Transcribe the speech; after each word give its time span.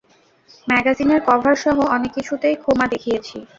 ম্যাগাজিনের 0.67 1.21
কভারসহ 1.27 1.77
অনেককিছুতেই 1.95 2.55
খোমা 2.63 2.85
দেখিয়েছি। 2.87 3.37